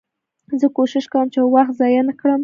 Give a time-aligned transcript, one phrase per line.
[0.59, 2.39] زه کوښښ کوم، چي وخت ضایع نه کړم.